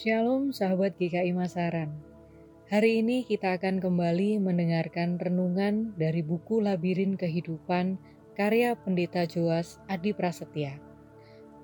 Shalom 0.00 0.48
sahabat 0.48 0.96
GKI 0.96 1.36
Masaran. 1.36 1.92
Hari 2.72 3.04
ini 3.04 3.20
kita 3.20 3.60
akan 3.60 3.84
kembali 3.84 4.40
mendengarkan 4.40 5.20
renungan 5.20 5.92
dari 5.92 6.24
buku 6.24 6.64
Labirin 6.64 7.20
Kehidupan 7.20 8.00
karya 8.32 8.80
Pendeta 8.80 9.28
Joas 9.28 9.76
Adi 9.92 10.16
Prasetya. 10.16 10.80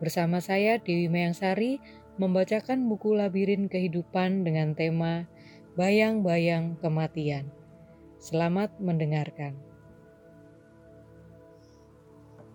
Bersama 0.05 0.45
saya 0.45 0.77
Dewi 0.77 1.09
Mayangsari 1.09 1.81
membacakan 2.21 2.85
buku 2.93 3.17
Labirin 3.17 3.73
Kehidupan 3.73 4.45
dengan 4.45 4.77
tema 4.77 5.25
Bayang-bayang 5.73 6.77
kematian. 6.85 7.49
Selamat 8.21 8.69
mendengarkan. 8.77 9.57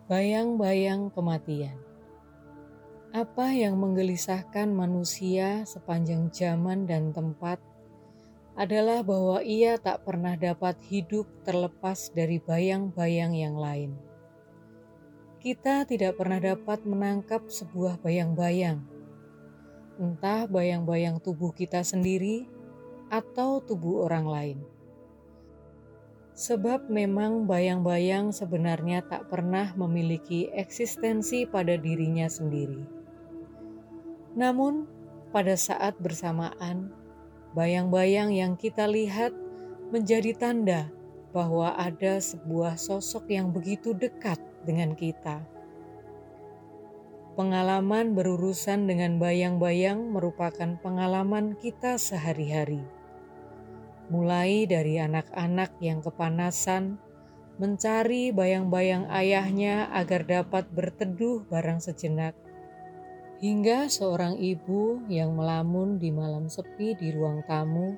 Bayang-bayang 0.06 1.10
kematian. 1.10 1.91
Apa 3.12 3.52
yang 3.52 3.76
menggelisahkan 3.76 4.72
manusia 4.72 5.68
sepanjang 5.68 6.32
zaman 6.32 6.88
dan 6.88 7.12
tempat 7.12 7.60
adalah 8.56 9.04
bahwa 9.04 9.44
ia 9.44 9.76
tak 9.76 10.08
pernah 10.08 10.40
dapat 10.40 10.80
hidup 10.88 11.28
terlepas 11.44 12.08
dari 12.16 12.40
bayang-bayang 12.40 13.36
yang 13.36 13.60
lain. 13.60 14.00
Kita 15.44 15.84
tidak 15.84 16.24
pernah 16.24 16.40
dapat 16.40 16.88
menangkap 16.88 17.52
sebuah 17.52 18.00
bayang-bayang, 18.00 18.80
entah 20.00 20.48
bayang-bayang 20.48 21.20
tubuh 21.20 21.52
kita 21.52 21.84
sendiri 21.84 22.48
atau 23.12 23.60
tubuh 23.60 24.08
orang 24.08 24.24
lain. 24.24 24.60
Sebab 26.32 26.88
memang 26.88 27.44
bayang-bayang 27.44 28.32
sebenarnya 28.32 29.04
tak 29.04 29.28
pernah 29.28 29.76
memiliki 29.76 30.48
eksistensi 30.56 31.44
pada 31.44 31.76
dirinya 31.76 32.32
sendiri 32.32 33.01
namun, 34.32 34.88
pada 35.32 35.56
saat 35.60 35.96
bersamaan, 36.00 36.92
bayang-bayang 37.52 38.32
yang 38.32 38.56
kita 38.56 38.88
lihat 38.88 39.36
menjadi 39.92 40.32
tanda 40.36 40.88
bahwa 41.36 41.76
ada 41.76 42.20
sebuah 42.20 42.76
sosok 42.76 43.32
yang 43.32 43.52
begitu 43.52 43.96
dekat 43.96 44.40
dengan 44.64 44.96
kita. 44.96 45.44
Pengalaman 47.36 48.12
berurusan 48.12 48.92
dengan 48.92 49.16
bayang-bayang 49.16 50.12
merupakan 50.12 50.76
pengalaman 50.84 51.56
kita 51.56 51.96
sehari-hari. 51.96 52.84
Mulai 54.12 54.68
dari 54.68 55.00
anak-anak 55.00 55.80
yang 55.80 56.04
kepanasan, 56.04 57.00
mencari 57.56 58.36
bayang-bayang 58.36 59.08
ayahnya 59.08 59.88
agar 59.96 60.28
dapat 60.28 60.68
berteduh 60.76 61.48
barang 61.48 61.80
sejenak 61.80 62.36
Hingga 63.42 63.90
seorang 63.90 64.38
ibu 64.38 65.02
yang 65.10 65.34
melamun 65.34 65.98
di 65.98 66.14
malam 66.14 66.46
sepi 66.46 66.94
di 66.94 67.10
ruang 67.10 67.42
tamu 67.50 67.98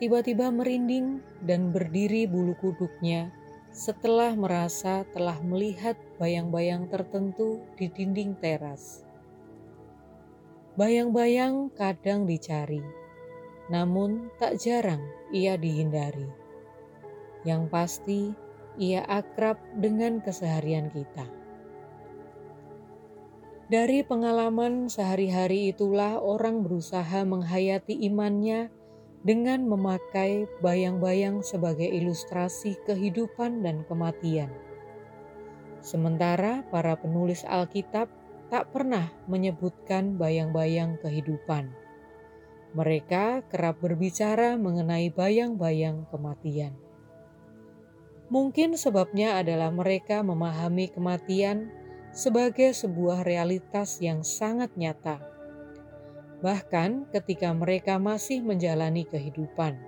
tiba-tiba 0.00 0.48
merinding 0.48 1.20
dan 1.44 1.68
berdiri 1.68 2.24
bulu 2.24 2.56
kuduknya 2.56 3.28
setelah 3.68 4.32
merasa 4.32 5.04
telah 5.12 5.36
melihat 5.44 6.00
bayang-bayang 6.16 6.88
tertentu 6.88 7.60
di 7.76 7.92
dinding 7.92 8.40
teras. 8.40 9.04
Bayang-bayang 10.80 11.68
kadang 11.76 12.24
dicari, 12.24 12.80
namun 13.68 14.32
tak 14.40 14.56
jarang 14.64 15.04
ia 15.28 15.60
dihindari. 15.60 16.24
Yang 17.44 17.62
pasti, 17.68 18.20
ia 18.80 19.04
akrab 19.04 19.60
dengan 19.76 20.24
keseharian 20.24 20.88
kita. 20.88 21.39
Dari 23.70 24.02
pengalaman 24.02 24.90
sehari-hari 24.90 25.70
itulah 25.70 26.18
orang 26.18 26.66
berusaha 26.66 27.22
menghayati 27.22 28.02
imannya 28.02 28.66
dengan 29.22 29.62
memakai 29.62 30.50
bayang-bayang 30.58 31.38
sebagai 31.46 31.86
ilustrasi 31.86 32.82
kehidupan 32.82 33.62
dan 33.62 33.86
kematian. 33.86 34.50
Sementara 35.86 36.66
para 36.66 36.98
penulis 36.98 37.46
Alkitab 37.46 38.10
tak 38.50 38.74
pernah 38.74 39.06
menyebutkan 39.30 40.18
bayang-bayang 40.18 40.98
kehidupan. 40.98 41.70
Mereka 42.74 43.46
kerap 43.54 43.78
berbicara 43.78 44.58
mengenai 44.58 45.14
bayang-bayang 45.14 46.10
kematian. 46.10 46.74
Mungkin 48.34 48.74
sebabnya 48.74 49.38
adalah 49.38 49.70
mereka 49.70 50.26
memahami 50.26 50.90
kematian 50.90 51.79
sebagai 52.10 52.74
sebuah 52.74 53.22
realitas 53.22 54.02
yang 54.02 54.26
sangat 54.26 54.74
nyata, 54.74 55.22
bahkan 56.42 57.06
ketika 57.14 57.54
mereka 57.54 58.02
masih 58.02 58.42
menjalani 58.42 59.06
kehidupan. 59.06 59.78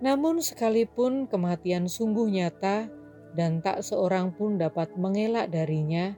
Namun, 0.00 0.40
sekalipun 0.40 1.28
kematian 1.28 1.90
sungguh 1.90 2.32
nyata 2.32 2.88
dan 3.36 3.60
tak 3.60 3.84
seorang 3.84 4.32
pun 4.32 4.56
dapat 4.56 4.96
mengelak 4.96 5.52
darinya, 5.52 6.16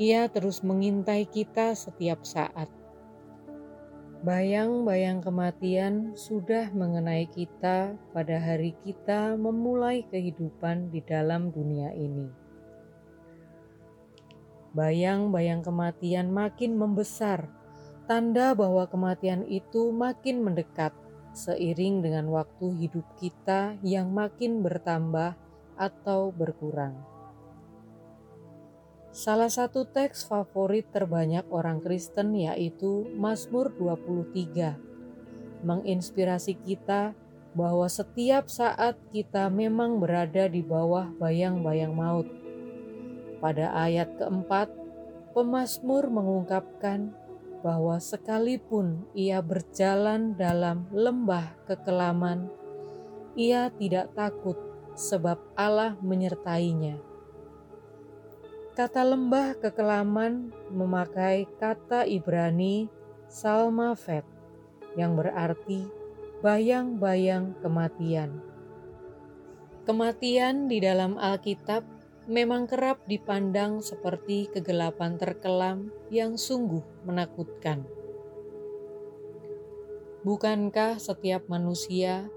ia 0.00 0.30
terus 0.32 0.64
mengintai 0.64 1.28
kita 1.28 1.76
setiap 1.76 2.24
saat. 2.24 2.72
Bayang-bayang 4.22 5.18
kematian 5.18 6.14
sudah 6.14 6.70
mengenai 6.70 7.26
kita 7.26 7.98
pada 8.14 8.36
hari 8.38 8.78
kita 8.86 9.34
memulai 9.34 10.06
kehidupan 10.06 10.94
di 10.94 11.02
dalam 11.02 11.50
dunia 11.50 11.90
ini 11.90 12.41
Bayang-bayang 14.72 15.60
kematian 15.60 16.32
makin 16.32 16.80
membesar, 16.80 17.44
tanda 18.08 18.56
bahwa 18.56 18.88
kematian 18.88 19.44
itu 19.44 19.92
makin 19.92 20.40
mendekat 20.40 20.96
seiring 21.36 22.00
dengan 22.00 22.32
waktu 22.32 22.72
hidup 22.80 23.04
kita 23.20 23.76
yang 23.84 24.12
makin 24.16 24.64
bertambah 24.64 25.36
atau 25.76 26.32
berkurang. 26.32 26.96
Salah 29.12 29.52
satu 29.52 29.84
teks 29.84 30.24
favorit 30.24 30.88
terbanyak 30.88 31.44
orang 31.52 31.84
Kristen 31.84 32.32
yaitu 32.32 33.12
Mazmur 33.12 33.68
23. 33.76 35.68
Menginspirasi 35.68 36.56
kita 36.56 37.12
bahwa 37.52 37.84
setiap 37.92 38.48
saat 38.48 38.96
kita 39.12 39.52
memang 39.52 40.00
berada 40.00 40.48
di 40.48 40.64
bawah 40.64 41.12
bayang-bayang 41.20 41.92
maut 41.92 42.41
pada 43.42 43.74
ayat 43.74 44.14
keempat, 44.22 44.70
pemazmur 45.34 46.06
mengungkapkan 46.06 47.10
bahwa 47.66 47.98
sekalipun 47.98 49.02
ia 49.18 49.42
berjalan 49.42 50.38
dalam 50.38 50.86
lembah 50.94 51.58
kekelaman, 51.66 52.46
ia 53.34 53.74
tidak 53.74 54.14
takut 54.14 54.54
sebab 54.94 55.42
Allah 55.58 55.98
menyertainya. 55.98 57.02
Kata 58.72 59.04
lembah 59.04 59.58
kekelaman 59.60 60.48
memakai 60.72 61.44
kata 61.60 62.08
Ibrani 62.08 62.88
Salmafet 63.28 64.24
yang 64.96 65.12
berarti 65.12 65.84
bayang-bayang 66.40 67.52
kematian. 67.60 68.40
Kematian 69.84 70.72
di 70.72 70.80
dalam 70.80 71.20
Alkitab 71.20 72.01
memang 72.30 72.70
kerap 72.70 73.02
dipandang 73.10 73.82
seperti 73.82 74.46
kegelapan 74.46 75.18
terkelam 75.18 75.90
yang 76.06 76.38
sungguh 76.38 76.82
menakutkan. 77.02 77.82
Bukankah 80.22 81.02
setiap 81.02 81.50
manusia, 81.50 82.30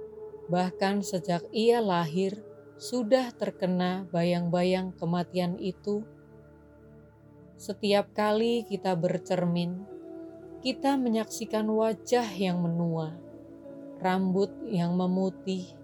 bahkan 0.49 1.05
sejak 1.05 1.45
ia 1.53 1.85
lahir, 1.85 2.41
sudah 2.81 3.29
terkena 3.29 4.09
bayang-bayang 4.09 4.89
kematian 4.97 5.61
itu? 5.61 6.01
Setiap 7.61 8.09
kali 8.17 8.65
kita 8.65 8.97
bercermin, 8.97 9.85
kita 10.65 10.97
menyaksikan 10.97 11.69
wajah 11.69 12.25
yang 12.33 12.57
menua, 12.57 13.13
rambut 14.01 14.49
yang 14.65 14.97
memutih, 14.97 15.77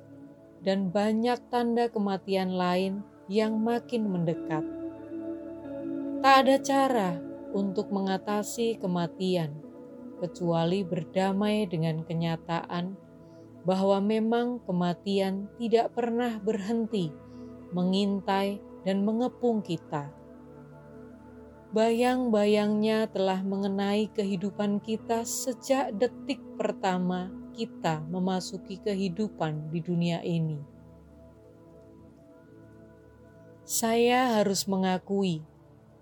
dan 0.65 0.89
banyak 0.89 1.37
tanda 1.53 1.85
kematian 1.85 2.57
lain 2.57 3.05
yang 3.31 3.63
makin 3.63 4.11
mendekat. 4.11 4.59
Tak 6.19 6.35
ada 6.43 6.59
cara 6.59 7.15
untuk 7.55 7.87
mengatasi 7.87 8.75
kematian 8.75 9.55
kecuali 10.19 10.83
berdamai 10.83 11.63
dengan 11.63 12.03
kenyataan 12.03 12.99
bahwa 13.63 14.03
memang 14.03 14.59
kematian 14.67 15.47
tidak 15.55 15.95
pernah 15.95 16.43
berhenti 16.43 17.07
mengintai 17.71 18.59
dan 18.83 19.07
mengepung 19.07 19.63
kita. 19.63 20.11
Bayang-bayangnya 21.71 23.07
telah 23.15 23.39
mengenai 23.47 24.11
kehidupan 24.11 24.83
kita 24.83 25.23
sejak 25.23 25.95
detik 25.95 26.43
pertama 26.59 27.31
kita 27.55 28.03
memasuki 28.11 28.75
kehidupan 28.83 29.71
di 29.71 29.79
dunia 29.79 30.19
ini 30.19 30.70
saya 33.71 34.35
harus 34.35 34.67
mengakui 34.67 35.47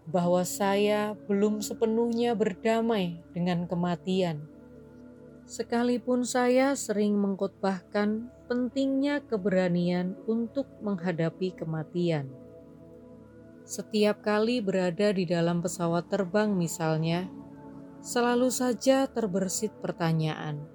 bahwa 0.09 0.41
saya 0.41 1.13
belum 1.29 1.61
sepenuhnya 1.61 2.33
berdamai 2.33 3.21
dengan 3.29 3.69
kematian. 3.69 4.41
Sekalipun 5.45 6.25
saya 6.25 6.73
sering 6.73 7.13
mengkhotbahkan 7.21 8.25
pentingnya 8.49 9.21
keberanian 9.21 10.17
untuk 10.25 10.65
menghadapi 10.81 11.53
kematian. 11.53 12.33
Setiap 13.69 14.25
kali 14.25 14.65
berada 14.65 15.13
di 15.13 15.29
dalam 15.29 15.61
pesawat 15.61 16.09
terbang, 16.09 16.49
misalnya, 16.57 17.29
selalu 18.01 18.49
saja 18.49 19.05
terbersit 19.05 19.77
pertanyaan: 19.77 20.65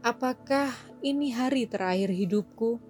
"Apakah 0.00 0.72
ini 1.04 1.28
hari 1.28 1.68
terakhir 1.68 2.08
hidupku?" 2.08 2.89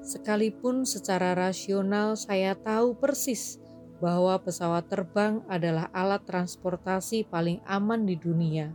Sekalipun 0.00 0.88
secara 0.88 1.36
rasional 1.36 2.16
saya 2.16 2.56
tahu 2.56 2.96
persis 2.96 3.60
bahwa 4.00 4.40
pesawat 4.40 4.88
terbang 4.88 5.44
adalah 5.44 5.92
alat 5.92 6.24
transportasi 6.24 7.28
paling 7.28 7.60
aman 7.68 8.08
di 8.08 8.16
dunia. 8.16 8.72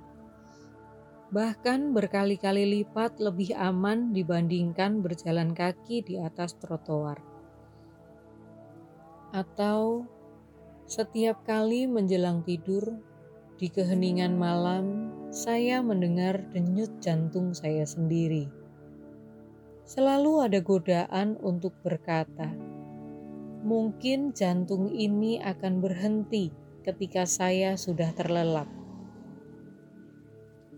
Bahkan 1.34 1.98
berkali-kali 1.98 2.80
lipat 2.80 3.18
lebih 3.18 3.58
aman 3.58 4.14
dibandingkan 4.14 5.02
berjalan 5.02 5.58
kaki 5.58 6.06
di 6.06 6.22
atas 6.22 6.54
trotoar. 6.62 7.18
Atau 9.34 10.06
setiap 10.86 11.42
kali 11.42 11.90
menjelang 11.90 12.46
tidur, 12.46 12.94
di 13.58 13.74
keheningan 13.74 14.38
malam, 14.38 15.10
saya 15.34 15.82
mendengar 15.82 16.46
denyut 16.54 17.02
jantung 17.02 17.58
saya 17.58 17.88
sendiri. 17.88 18.65
Selalu 19.86 20.50
ada 20.50 20.60
godaan 20.66 21.38
untuk 21.46 21.78
berkata, 21.86 22.50
mungkin 23.62 24.34
jantung 24.34 24.90
ini 24.90 25.38
akan 25.38 25.78
berhenti 25.78 26.50
ketika 26.82 27.30
saya 27.30 27.78
sudah 27.78 28.10
terlelap. 28.18 28.66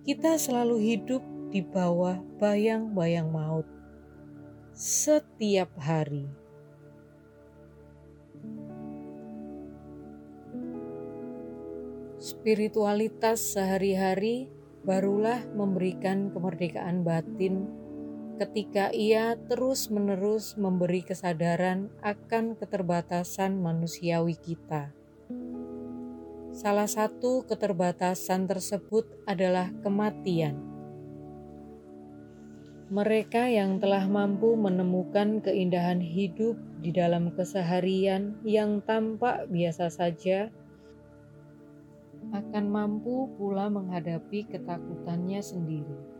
Kita 0.03 0.35
selalu 0.35 0.83
hidup 0.83 1.23
di 1.55 1.63
bawah 1.63 2.19
bayang-bayang 2.35 3.31
maut 3.31 3.63
setiap 4.75 5.71
hari. 5.79 6.27
Spiritualitas 12.19 13.55
sehari-hari 13.55 14.51
barulah 14.83 15.47
memberikan 15.55 16.27
kemerdekaan 16.35 17.07
batin 17.07 17.76
ketika 18.37 18.93
ia 18.93 19.33
terus-menerus 19.49 20.61
memberi 20.61 21.01
kesadaran 21.01 21.89
akan 22.05 22.53
keterbatasan 22.53 23.57
manusiawi 23.57 24.37
kita. 24.37 24.93
Salah 26.53 26.85
satu 26.85 27.49
keterbatasan 27.49 28.45
tersebut 28.45 29.09
adalah 29.25 29.73
kematian. 29.81 30.53
Mereka 32.93 33.49
yang 33.51 33.81
telah 33.81 34.05
mampu 34.05 34.53
menemukan 34.53 35.41
keindahan 35.41 35.99
hidup 35.99 36.55
di 36.79 36.93
dalam 36.93 37.33
keseharian 37.33 38.37
yang 38.45 38.85
tampak 38.85 39.49
biasa 39.49 39.89
saja 39.91 40.53
akan 42.31 42.65
mampu 42.69 43.27
pula 43.35 43.67
menghadapi 43.67 44.47
ketakutannya 44.47 45.41
sendiri 45.43 46.16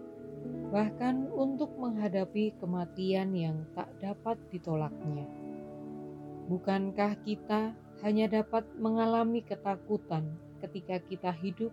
bahkan 0.70 1.32
untuk 1.32 1.72
menghadapi 1.80 2.56
kematian 2.60 3.32
yang 3.32 3.58
tak 3.72 3.88
dapat 4.04 4.36
ditolaknya. 4.52 5.28
Bukankah 6.48 7.20
kita 7.24 7.76
hanya 8.04 8.28
dapat 8.28 8.68
mengalami 8.80 9.44
ketakutan 9.44 10.28
ketika 10.64 11.00
kita 11.04 11.32
hidup? 11.32 11.72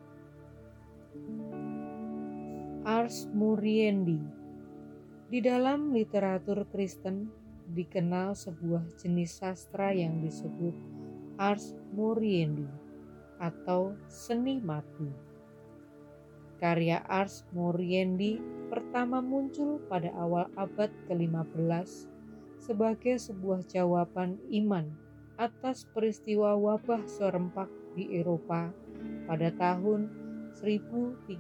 Ars 2.85 3.31
Muriendi 3.33 4.21
Di 5.31 5.39
dalam 5.41 5.95
literatur 5.95 6.69
Kristen 6.69 7.31
dikenal 7.71 8.37
sebuah 8.37 8.85
jenis 9.01 9.41
sastra 9.41 9.95
yang 9.95 10.21
disebut 10.21 10.75
Ars 11.41 11.73
Muriendi 11.97 12.69
atau 13.41 13.97
seni 14.07 14.61
mati. 14.61 15.24
Karya 16.65 17.05
Ars 17.13 17.45
Moriendi 17.53 18.41
pertama 18.73 19.21
muncul 19.21 19.85
pada 19.85 20.09
awal 20.17 20.49
abad 20.57 20.89
ke-15 21.13 22.09
sebagai 22.57 23.21
sebuah 23.21 23.69
jawaban 23.69 24.41
iman 24.49 24.89
atas 25.37 25.85
peristiwa 25.93 26.57
wabah 26.57 27.05
serempak 27.05 27.69
di 27.93 28.17
Eropa 28.17 28.73
pada 29.29 29.53
tahun 29.61 30.09
1346 30.57 31.37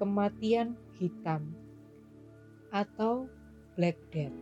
kematian 0.00 0.80
hitam 0.96 1.44
atau 2.72 3.28
Black 3.76 4.00
Death. 4.08 4.41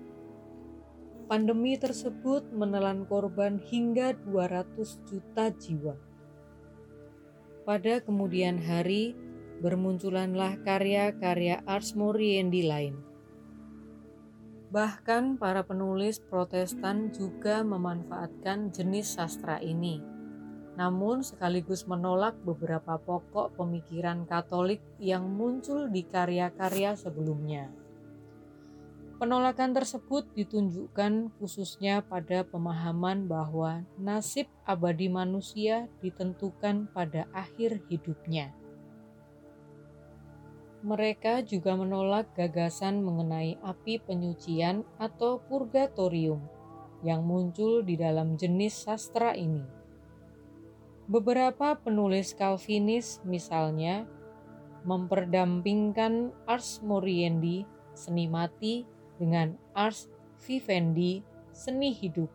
Pandemi 1.31 1.79
tersebut 1.79 2.51
menelan 2.51 3.07
korban 3.07 3.63
hingga 3.63 4.19
200 4.27 4.99
juta 5.07 5.55
jiwa. 5.55 5.95
Pada 7.63 8.03
kemudian 8.03 8.59
hari, 8.59 9.15
bermunculanlah 9.63 10.59
karya-karya 10.67 11.63
Ars 11.71 11.95
Moriendi 11.95 12.67
lain. 12.67 12.99
Bahkan 14.75 15.39
para 15.39 15.63
penulis 15.63 16.19
Protestan 16.19 17.15
juga 17.15 17.63
memanfaatkan 17.63 18.75
jenis 18.75 19.15
sastra 19.15 19.63
ini, 19.63 20.03
namun 20.75 21.23
sekaligus 21.23 21.87
menolak 21.87 22.35
beberapa 22.43 22.99
pokok 22.99 23.55
pemikiran 23.55 24.27
Katolik 24.27 24.83
yang 24.99 25.31
muncul 25.31 25.87
di 25.95 26.03
karya-karya 26.03 26.99
sebelumnya. 26.99 27.80
Penolakan 29.21 29.77
tersebut 29.77 30.33
ditunjukkan 30.33 31.37
khususnya 31.37 32.01
pada 32.01 32.41
pemahaman 32.41 33.29
bahwa 33.29 33.85
nasib 34.01 34.49
abadi 34.65 35.13
manusia 35.13 35.93
ditentukan 36.01 36.89
pada 36.89 37.29
akhir 37.37 37.85
hidupnya. 37.93 38.57
Mereka 40.81 41.45
juga 41.45 41.77
menolak 41.77 42.33
gagasan 42.33 43.05
mengenai 43.05 43.61
api 43.61 44.01
penyucian 44.01 44.89
atau 44.97 45.45
purgatorium 45.53 46.41
yang 47.05 47.21
muncul 47.21 47.85
di 47.85 48.01
dalam 48.01 48.41
jenis 48.41 48.89
sastra 48.89 49.37
ini. 49.37 49.69
Beberapa 51.13 51.77
penulis 51.77 52.33
Calvinis 52.33 53.21
misalnya 53.29 54.09
memperdampingkan 54.89 56.33
Ars 56.49 56.81
Moriendi, 56.81 57.69
seni 57.93 58.25
mati 58.25 59.00
dengan 59.21 59.61
ars 59.77 60.09
vivendi, 60.41 61.21
seni 61.53 61.93
hidup. 61.93 62.33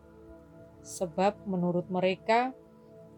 Sebab 0.86 1.42
menurut 1.50 1.90
mereka, 1.90 2.54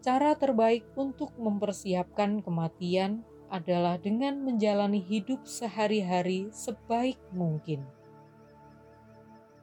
cara 0.01 0.33
terbaik 0.33 0.89
untuk 0.97 1.29
mempersiapkan 1.37 2.41
kematian 2.41 3.21
adalah 3.53 4.01
dengan 4.01 4.41
menjalani 4.41 4.97
hidup 4.97 5.45
sehari-hari 5.45 6.49
sebaik 6.49 7.21
mungkin. 7.29 7.85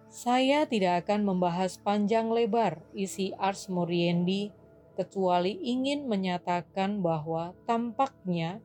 Saya 0.07 0.65
tidak 0.65 1.07
akan 1.07 1.27
membahas 1.27 1.83
panjang 1.83 2.31
lebar 2.31 2.79
isi 2.95 3.35
Ars 3.37 3.67
Moriendi 3.67 4.55
kecuali 4.97 5.61
ingin 5.61 6.09
menyatakan 6.09 7.05
bahwa 7.05 7.53
tampaknya 7.69 8.65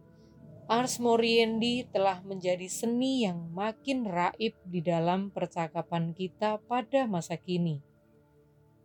Ars 0.71 1.03
Moriendi 1.03 1.83
telah 1.83 2.23
menjadi 2.23 2.63
seni 2.71 3.27
yang 3.27 3.51
makin 3.51 4.07
raib 4.07 4.55
di 4.63 4.79
dalam 4.79 5.27
percakapan 5.27 6.15
kita 6.15 6.63
pada 6.63 7.11
masa 7.11 7.35
kini. 7.35 7.83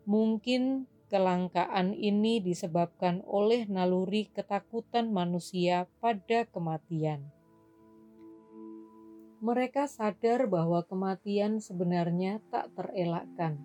Mungkin 0.02 0.90
kelangkaan 1.06 1.94
ini 1.94 2.42
disebabkan 2.42 3.22
oleh 3.22 3.70
naluri 3.70 4.26
ketakutan 4.34 5.14
manusia 5.14 5.86
pada 6.02 6.42
kematian. 6.50 7.22
Mereka 9.38 9.86
sadar 9.86 10.50
bahwa 10.50 10.82
kematian 10.82 11.62
sebenarnya 11.62 12.42
tak 12.50 12.74
terelakkan, 12.74 13.62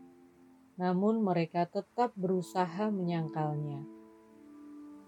namun 0.77 1.25
mereka 1.25 1.65
tetap 1.65 2.13
berusaha 2.13 2.93
menyangkalnya 2.93 4.00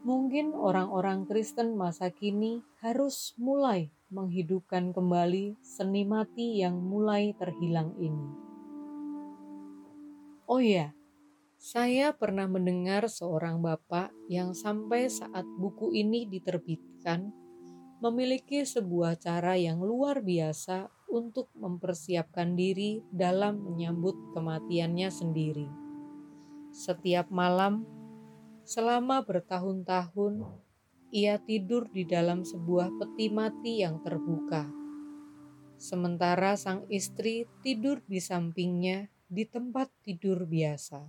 Mungkin 0.03 0.51
orang-orang 0.51 1.24
Kristen 1.24 1.79
masa 1.79 2.12
kini 2.12 2.60
harus 2.83 3.31
mulai 3.39 3.88
menghidupkan 4.12 4.91
kembali 4.91 5.55
seni 5.63 6.03
mati 6.03 6.60
yang 6.60 6.75
mulai 6.75 7.31
terhilang 7.39 7.95
ini. 7.95 8.27
Oh 10.43 10.60
ya, 10.60 10.91
saya 11.55 12.12
pernah 12.12 12.51
mendengar 12.51 13.07
seorang 13.07 13.63
bapak 13.63 14.12
yang 14.27 14.51
sampai 14.51 15.07
saat 15.07 15.48
buku 15.55 15.95
ini 15.95 16.27
diterbitkan 16.27 17.31
memiliki 18.03 18.67
sebuah 18.67 19.15
cara 19.15 19.55
yang 19.55 19.79
luar 19.79 20.19
biasa 20.19 20.91
untuk 21.07 21.48
mempersiapkan 21.55 22.60
diri 22.60 23.00
dalam 23.07 23.63
menyambut 23.63 24.36
kematiannya 24.36 25.07
sendiri. 25.07 25.72
Setiap 26.75 27.31
malam, 27.31 27.88
selama 28.63 29.24
bertahun-tahun, 29.27 30.43
ia 31.13 31.38
tidur 31.38 31.86
di 31.91 32.08
dalam 32.08 32.41
sebuah 32.41 32.89
peti 32.98 33.29
mati 33.29 33.84
yang 33.86 34.01
terbuka. 34.01 34.65
Sementara 35.77 36.55
sang 36.55 36.88
istri 36.88 37.46
tidur 37.62 38.00
di 38.08 38.24
sampingnya 38.24 39.12
di 39.27 39.43
tempat 39.43 39.91
tidur 40.01 40.48
biasa. 40.48 41.03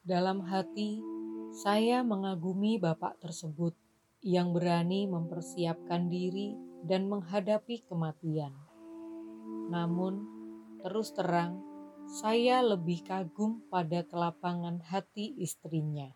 Dalam 0.00 0.40
hati, 0.48 0.98
saya 1.52 2.00
mengagumi 2.00 2.80
bapak 2.80 3.20
tersebut 3.20 3.76
yang 4.24 4.56
berani 4.56 5.04
mempersiapkan 5.04 6.08
diri 6.08 6.56
dan 6.88 7.06
menghadapi 7.06 7.84
kematian. 7.84 8.56
Namun, 9.68 10.24
terus 10.80 11.12
terang, 11.12 11.60
saya 12.08 12.64
lebih 12.64 13.04
kagum 13.04 13.60
pada 13.68 14.00
kelapangan 14.00 14.80
hati 14.80 15.36
istrinya. 15.36 16.08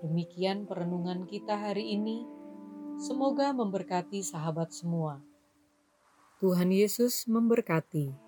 Demikian 0.00 0.64
perenungan 0.64 1.28
kita 1.28 1.60
hari 1.60 1.92
ini. 1.92 2.24
Semoga 2.96 3.52
memberkati 3.52 4.24
sahabat 4.24 4.72
semua. 4.72 5.20
Tuhan 6.40 6.72
Yesus 6.72 7.28
memberkati. 7.28 8.25